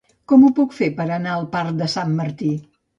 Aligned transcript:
Com 0.31 0.45
ho 0.47 0.49
puc 0.61 0.73
fer 0.79 0.89
per 1.03 1.07
anar 1.19 1.37
al 1.37 1.47
parc 1.55 1.79
de 1.85 1.93
Sant 1.99 2.21
Martí? 2.25 2.55